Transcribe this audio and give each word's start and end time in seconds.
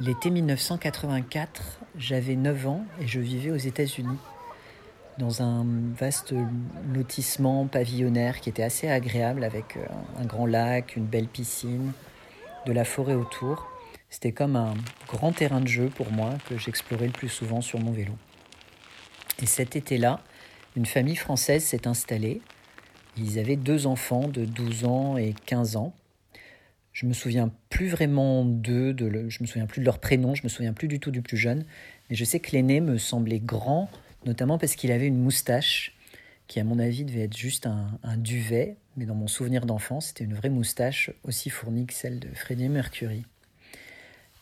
L'été 0.00 0.30
1984, 0.30 1.78
j'avais 1.98 2.34
9 2.34 2.68
ans 2.68 2.86
et 3.02 3.06
je 3.06 3.20
vivais 3.20 3.50
aux 3.50 3.56
États-Unis, 3.56 4.16
dans 5.18 5.42
un 5.42 5.66
vaste 5.94 6.32
lotissement 6.94 7.66
pavillonnaire 7.66 8.40
qui 8.40 8.48
était 8.48 8.62
assez 8.62 8.88
agréable 8.88 9.44
avec 9.44 9.76
euh, 9.76 9.84
un 10.18 10.24
grand 10.24 10.46
lac, 10.46 10.96
une 10.96 11.04
belle 11.04 11.26
piscine, 11.26 11.92
de 12.64 12.72
la 12.72 12.86
forêt 12.86 13.12
autour. 13.12 13.70
C'était 14.08 14.32
comme 14.32 14.56
un 14.56 14.72
grand 15.06 15.32
terrain 15.32 15.60
de 15.60 15.68
jeu 15.68 15.90
pour 15.94 16.10
moi 16.10 16.30
que 16.48 16.56
j'explorais 16.56 17.08
le 17.08 17.12
plus 17.12 17.28
souvent 17.28 17.60
sur 17.60 17.78
mon 17.78 17.92
vélo. 17.92 18.14
Et 19.42 19.46
cet 19.46 19.76
été-là, 19.76 20.20
une 20.76 20.86
famille 20.86 21.16
française 21.16 21.62
s'est 21.62 21.86
installée. 21.86 22.40
Ils 23.18 23.38
avaient 23.38 23.56
deux 23.56 23.86
enfants 23.86 24.28
de 24.28 24.46
12 24.46 24.84
ans 24.86 25.18
et 25.18 25.34
15 25.44 25.76
ans. 25.76 25.92
Je 26.94 27.04
me 27.04 27.12
souviens 27.12 27.50
plus 27.80 27.88
vraiment 27.88 28.44
d'eux, 28.44 28.92
de 28.92 29.30
je 29.30 29.42
me 29.42 29.46
souviens 29.46 29.64
plus 29.64 29.80
de 29.80 29.86
leur 29.86 30.00
prénom, 30.00 30.34
je 30.34 30.42
me 30.42 30.50
souviens 30.50 30.74
plus 30.74 30.86
du 30.86 31.00
tout 31.00 31.10
du 31.10 31.22
plus 31.22 31.38
jeune, 31.38 31.64
mais 32.10 32.14
je 32.14 32.26
sais 32.26 32.38
que 32.38 32.52
l'aîné 32.52 32.82
me 32.82 32.98
semblait 32.98 33.38
grand, 33.38 33.88
notamment 34.26 34.58
parce 34.58 34.74
qu'il 34.74 34.92
avait 34.92 35.06
une 35.06 35.16
moustache 35.16 35.96
qui, 36.46 36.60
à 36.60 36.64
mon 36.64 36.78
avis, 36.78 37.06
devait 37.06 37.22
être 37.22 37.34
juste 37.34 37.66
un, 37.66 38.16
duvet, 38.18 38.76
mais 38.98 39.06
dans 39.06 39.14
mon 39.14 39.28
souvenir 39.28 39.64
d'enfance, 39.64 40.08
c'était 40.08 40.24
une 40.24 40.34
vraie 40.34 40.50
moustache 40.50 41.10
aussi 41.24 41.48
fournie 41.48 41.86
que 41.86 41.94
celle 41.94 42.18
de 42.18 42.28
Freddie 42.34 42.68
Mercury. 42.68 43.24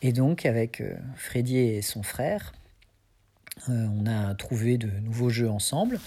Et 0.00 0.14
donc, 0.14 0.46
avec 0.46 0.80
euh, 0.80 0.94
Freddie 1.16 1.58
et 1.58 1.82
son 1.82 2.02
frère, 2.02 2.54
euh, 3.68 3.86
on 4.00 4.06
a 4.06 4.34
trouvé 4.34 4.78
de 4.78 4.88
nouveaux 5.00 5.28
jeux 5.28 5.50
ensemble 5.50 6.00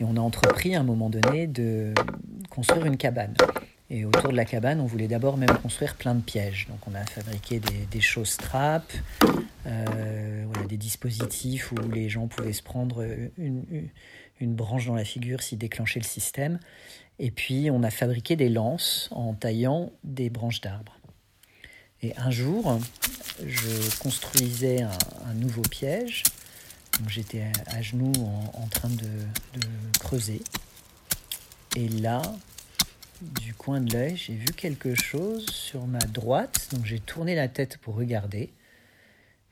et 0.00 0.04
on 0.04 0.16
a 0.16 0.20
entrepris 0.20 0.74
à 0.74 0.80
un 0.80 0.84
moment 0.84 1.10
donné 1.10 1.46
de 1.46 1.92
construire 2.48 2.86
une 2.86 2.96
cabane. 2.96 3.34
Et 3.90 4.04
autour 4.04 4.30
de 4.30 4.36
la 4.36 4.46
cabane, 4.46 4.80
on 4.80 4.86
voulait 4.86 5.08
d'abord 5.08 5.36
même 5.36 5.56
construire 5.58 5.94
plein 5.94 6.14
de 6.14 6.22
pièges. 6.22 6.66
Donc 6.70 6.78
on 6.88 6.94
a 6.94 7.04
fabriqué 7.04 7.60
des, 7.60 8.00
choses 8.00 8.36
trappes, 8.36 8.92
euh, 9.66 10.46
des 10.68 10.78
dispositifs 10.78 11.70
où 11.72 11.76
les 11.90 12.08
gens 12.08 12.26
pouvaient 12.26 12.54
se 12.54 12.62
prendre 12.62 13.06
une, 13.36 13.90
branche 14.40 14.86
dans 14.86 14.94
la 14.94 15.04
figure 15.04 15.42
s'ils 15.42 15.58
déclenchaient 15.58 16.00
le 16.00 16.06
système. 16.06 16.58
Et 17.18 17.30
puis 17.30 17.70
on 17.70 17.82
a 17.82 17.90
fabriqué 17.90 18.36
des 18.36 18.48
lances 18.48 19.08
en 19.10 19.34
taillant 19.34 19.92
des 20.02 20.30
branches 20.30 20.62
d'arbres. 20.62 20.98
Et 22.02 22.14
un 22.16 22.30
jour, 22.30 22.78
je 23.46 23.98
construisais 23.98 24.82
un, 24.82 25.34
nouveau 25.34 25.62
piège. 25.62 26.22
J'étais 27.08 27.50
à, 27.66 27.82
genoux 27.82 28.12
en, 28.54 28.66
train 28.68 28.88
de 28.88 29.08
creuser. 29.98 30.42
Et 31.76 31.88
là, 31.88 32.22
coin 33.54 33.80
de 33.80 33.92
l'œil, 33.92 34.16
j'ai 34.16 34.34
vu 34.34 34.46
quelque 34.56 34.94
chose 34.94 35.46
sur 35.46 35.86
ma 35.86 35.98
droite, 35.98 36.68
donc 36.72 36.84
j'ai 36.84 37.00
tourné 37.00 37.34
la 37.34 37.48
tête 37.48 37.78
pour 37.78 37.94
regarder. 37.94 38.50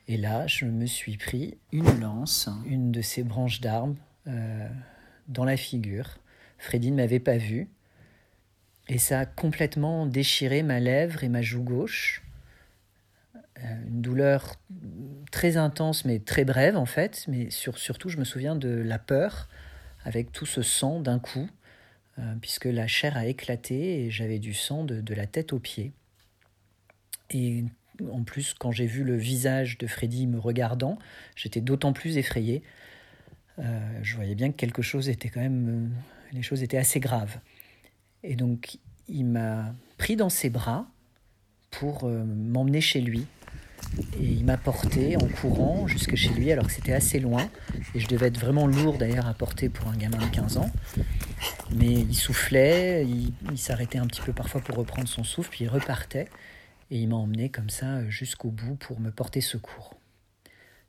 Et 0.07 0.17
là, 0.17 0.47
je 0.47 0.65
me 0.65 0.85
suis 0.85 1.17
pris 1.17 1.57
une 1.71 1.99
lance, 1.99 2.49
une 2.65 2.91
de 2.91 3.01
ces 3.01 3.23
branches 3.23 3.61
d'arbre, 3.61 3.95
euh, 4.27 4.67
dans 5.27 5.45
la 5.45 5.57
figure. 5.57 6.17
Freddy 6.57 6.91
ne 6.91 6.97
m'avait 6.97 7.19
pas 7.19 7.37
vu. 7.37 7.69
Et 8.89 8.97
ça 8.97 9.21
a 9.21 9.25
complètement 9.25 10.05
déchiré 10.05 10.61
ma 10.61 10.79
lèvre 10.79 11.23
et 11.23 11.29
ma 11.29 11.41
joue 11.41 11.63
gauche. 11.63 12.21
Euh, 13.59 13.87
une 13.87 14.01
douleur 14.01 14.55
très 15.31 15.55
intense, 15.55 16.03
mais 16.05 16.19
très 16.19 16.43
brève 16.43 16.75
en 16.75 16.85
fait. 16.85 17.25
Mais 17.27 17.49
surtout, 17.49 18.09
je 18.09 18.17
me 18.17 18.25
souviens 18.25 18.55
de 18.55 18.69
la 18.69 18.99
peur 18.99 19.47
avec 20.03 20.31
tout 20.31 20.45
ce 20.45 20.61
sang 20.61 20.99
d'un 20.99 21.19
coup. 21.19 21.49
Euh, 22.19 22.35
puisque 22.39 22.65
la 22.65 22.85
chair 22.85 23.17
a 23.17 23.25
éclaté 23.25 24.03
et 24.03 24.11
j'avais 24.11 24.37
du 24.37 24.53
sang 24.53 24.83
de, 24.83 25.13
la 25.15 25.25
tête 25.25 25.51
aux 25.51 25.59
pieds. 25.59 25.93
Et 27.31 27.63
en 28.11 28.23
plus, 28.23 28.53
quand 28.53 28.71
j'ai 28.71 28.85
vu 28.85 29.03
le 29.03 29.15
visage 29.15 29.79
de 29.79 29.87
Freddy 29.87 30.27
me 30.27 30.37
regardant, 30.37 30.99
j'étais 31.35 31.59
d'autant 31.59 31.91
plus 31.91 32.17
effrayé. 32.17 32.61
Euh, 33.57 33.99
je 34.03 34.15
voyais 34.15 34.35
bien 34.35 34.51
que 34.51 34.57
quelque 34.57 34.83
chose 34.83 35.09
était 35.09 35.29
quand 35.29 35.41
même. 35.41 35.69
Euh, 35.69 35.87
les 36.33 36.43
choses 36.43 36.61
étaient 36.61 36.77
assez 36.77 36.99
graves. 36.99 37.39
Et 38.21 38.35
donc, 38.35 38.77
il 39.07 39.25
m'a 39.25 39.73
pris 39.97 40.15
dans 40.15 40.29
ses 40.29 40.51
bras 40.51 40.87
pour 41.71 42.07
m'emmener 42.07 42.81
chez 42.81 43.01
lui. 43.01 43.25
Et 44.19 44.25
il 44.25 44.45
m'a 44.45 44.57
porté 44.57 45.15
en 45.17 45.27
courant 45.27 45.87
jusque 45.87 46.15
chez 46.15 46.33
lui, 46.33 46.51
alors 46.51 46.67
que 46.67 46.71
c'était 46.71 46.93
assez 46.93 47.19
loin. 47.19 47.49
Et 47.93 47.99
je 47.99 48.07
devais 48.07 48.27
être 48.27 48.39
vraiment 48.39 48.67
lourd 48.67 48.97
d'ailleurs 48.97 49.27
à 49.27 49.33
porter 49.33 49.69
pour 49.69 49.87
un 49.87 49.95
gamin 49.95 50.17
de 50.17 50.31
15 50.31 50.57
ans. 50.57 50.71
Mais 51.75 51.91
il 51.91 52.15
soufflait, 52.15 53.05
il, 53.05 53.57
s'arrêtait 53.57 53.99
un 53.99 54.07
petit 54.07 54.21
peu 54.21 54.33
parfois 54.33 54.61
pour 54.61 54.75
reprendre 54.75 55.07
son 55.07 55.23
souffle, 55.23 55.49
puis 55.49 55.65
il 55.65 55.69
repartait. 55.69 56.27
Et 56.91 56.99
il 56.99 57.07
m'a 57.07 57.15
emmené 57.15 57.49
comme 57.49 57.69
ça 57.69 58.07
jusqu'au 58.09 58.49
bout 58.49 58.75
pour 58.75 58.99
me 58.99 59.11
porter 59.11 59.41
secours. 59.41 59.95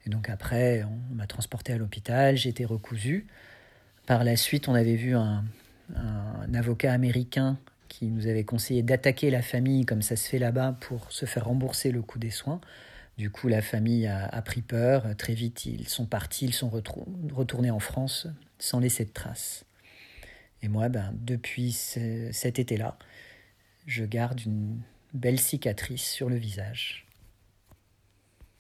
Et 0.07 0.11
donc 0.11 0.29
après, 0.29 0.85
on 0.85 1.15
m'a 1.15 1.27
transporté 1.27 1.73
à 1.73 1.79
l'hôpital, 1.79 2.37
j'ai 2.37 2.51
été 2.51 2.65
recousu. 2.65 3.27
Par 4.07 4.23
la 4.23 4.37
suite, 4.37 4.69
on 4.69 4.75
avait 4.75 4.97
vu 4.97 5.15
un 5.15 5.45
avocat 6.53 6.93
américain 6.93 7.59
qui 7.95 8.07
nous 8.07 8.27
avait 8.27 8.45
conseillé 8.45 8.83
d'attaquer 8.83 9.31
la 9.31 9.41
famille 9.41 9.87
comme 9.87 10.03
ça 10.03 10.17
se 10.17 10.29
fait 10.29 10.41
là-bas 10.41 10.77
pour 10.81 11.13
se 11.13 11.27
faire 11.27 11.45
rembourser 11.45 11.93
le 11.93 12.03
coût 12.03 12.19
des 12.19 12.31
soins. 12.31 12.61
Du 13.17 13.31
coup, 13.31 13.49
la 13.49 13.63
famille 13.63 14.07
a, 14.07 14.43
pris 14.43 14.63
peur. 14.63 15.17
Très 15.17 15.35
vite, 15.35 15.67
ils 15.67 15.89
sont 15.89 16.07
partis, 16.07 16.47
ils 16.47 16.55
sont 16.55 16.71
retournés 17.33 17.71
en 17.71 17.79
France 17.79 18.27
sans 18.59 18.81
laisser 18.81 19.05
de 19.05 19.13
traces. 19.13 19.65
Et 20.63 20.69
moi, 20.69 20.89
ben, 20.89 21.15
depuis 21.21 21.73
cet 21.73 22.59
été-là, 22.59 22.99
je 23.87 24.05
garde 24.05 24.41
une 24.41 24.81
belle 25.13 25.39
cicatrice 25.39 26.11
sur 26.11 26.29
le 26.29 26.37
visage. 26.37 27.07